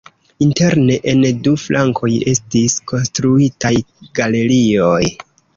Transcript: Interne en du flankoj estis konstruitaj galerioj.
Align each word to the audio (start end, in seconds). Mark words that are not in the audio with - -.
Interne 0.43 0.95
en 1.11 1.19
du 1.47 1.53
flankoj 1.65 2.11
estis 2.33 2.79
konstruitaj 2.93 3.75
galerioj. 4.23 5.07